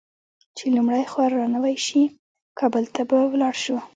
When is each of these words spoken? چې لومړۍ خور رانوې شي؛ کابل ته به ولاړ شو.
چې 0.57 0.65
لومړۍ 0.75 1.03
خور 1.11 1.29
رانوې 1.39 1.75
شي؛ 1.85 2.03
کابل 2.59 2.83
ته 2.93 3.01
به 3.09 3.17
ولاړ 3.31 3.55
شو. 3.63 3.77